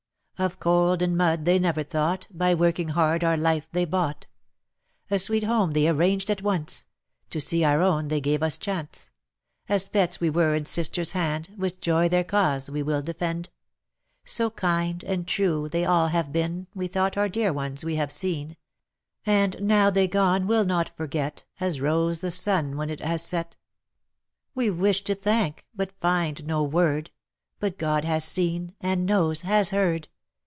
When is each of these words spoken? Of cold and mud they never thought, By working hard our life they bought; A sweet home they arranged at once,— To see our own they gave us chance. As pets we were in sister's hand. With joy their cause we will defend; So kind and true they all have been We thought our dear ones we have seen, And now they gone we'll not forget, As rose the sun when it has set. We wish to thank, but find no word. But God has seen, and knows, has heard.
Of 0.43 0.59
cold 0.59 1.03
and 1.03 1.15
mud 1.15 1.45
they 1.45 1.59
never 1.59 1.83
thought, 1.83 2.27
By 2.31 2.55
working 2.55 2.87
hard 2.87 3.23
our 3.23 3.37
life 3.37 3.67
they 3.73 3.85
bought; 3.85 4.25
A 5.11 5.19
sweet 5.19 5.43
home 5.43 5.73
they 5.73 5.87
arranged 5.87 6.31
at 6.31 6.41
once,— 6.41 6.87
To 7.29 7.39
see 7.39 7.63
our 7.63 7.83
own 7.83 8.07
they 8.07 8.19
gave 8.19 8.41
us 8.41 8.57
chance. 8.57 9.11
As 9.69 9.87
pets 9.87 10.19
we 10.19 10.31
were 10.31 10.55
in 10.55 10.65
sister's 10.65 11.11
hand. 11.11 11.51
With 11.59 11.79
joy 11.79 12.09
their 12.09 12.23
cause 12.23 12.71
we 12.71 12.81
will 12.81 13.03
defend; 13.03 13.51
So 14.25 14.49
kind 14.49 15.03
and 15.03 15.27
true 15.27 15.69
they 15.69 15.85
all 15.85 16.07
have 16.07 16.33
been 16.33 16.65
We 16.73 16.87
thought 16.87 17.17
our 17.17 17.29
dear 17.29 17.53
ones 17.53 17.85
we 17.85 17.97
have 17.97 18.11
seen, 18.11 18.57
And 19.27 19.61
now 19.61 19.91
they 19.91 20.07
gone 20.07 20.47
we'll 20.47 20.65
not 20.65 20.89
forget, 20.97 21.43
As 21.59 21.79
rose 21.79 22.21
the 22.21 22.31
sun 22.31 22.77
when 22.77 22.89
it 22.89 23.01
has 23.01 23.23
set. 23.23 23.57
We 24.55 24.71
wish 24.71 25.03
to 25.03 25.13
thank, 25.13 25.67
but 25.75 25.91
find 26.01 26.47
no 26.47 26.63
word. 26.63 27.11
But 27.59 27.77
God 27.77 28.05
has 28.05 28.25
seen, 28.25 28.73
and 28.81 29.05
knows, 29.05 29.41
has 29.41 29.69
heard. 29.69 30.07